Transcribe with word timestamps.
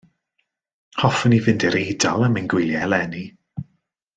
Hoffwn 1.01 1.35
i 1.37 1.39
fynd 1.49 1.65
i'r 1.69 1.77
Eidal 1.81 2.25
am 2.29 2.41
ein 2.41 2.51
gwyliau 2.55 2.89
eleni. 2.89 3.23